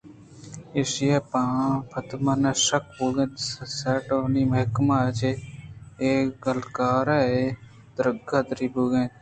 [0.75, 1.27] ایشی ءَ
[1.91, 5.29] پدمن ءَ شک بوت کہ سارڈونی ء ِ محکمہ ءَ چہ
[6.01, 6.09] اے
[6.43, 7.57] کاگد ءِ
[7.95, 9.09] درگت ءَ ردی ئے بوتگ